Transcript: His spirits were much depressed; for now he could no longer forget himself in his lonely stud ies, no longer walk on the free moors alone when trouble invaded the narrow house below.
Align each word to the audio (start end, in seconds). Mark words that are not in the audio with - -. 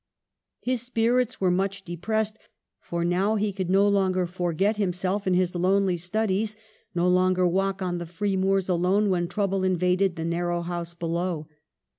His 0.61 0.81
spirits 0.81 1.39
were 1.39 1.51
much 1.51 1.83
depressed; 1.85 2.39
for 2.79 3.05
now 3.05 3.35
he 3.35 3.53
could 3.53 3.69
no 3.69 3.87
longer 3.87 4.25
forget 4.25 4.77
himself 4.77 5.27
in 5.27 5.35
his 5.35 5.53
lonely 5.53 5.95
stud 5.95 6.31
ies, 6.31 6.55
no 6.95 7.07
longer 7.07 7.47
walk 7.47 7.83
on 7.83 7.99
the 7.99 8.07
free 8.07 8.35
moors 8.35 8.67
alone 8.67 9.11
when 9.11 9.27
trouble 9.27 9.63
invaded 9.63 10.15
the 10.15 10.25
narrow 10.25 10.63
house 10.63 10.95
below. 10.95 11.47